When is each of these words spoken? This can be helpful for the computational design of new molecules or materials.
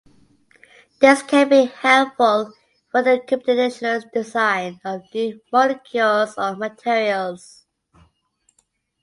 This 0.99 1.21
can 1.21 1.49
be 1.49 1.65
helpful 1.65 2.53
for 2.89 3.03
the 3.03 3.19
computational 3.27 4.11
design 4.11 4.79
of 4.83 5.03
new 5.13 5.39
molecules 5.51 6.33
or 6.39 6.55
materials. 6.55 7.67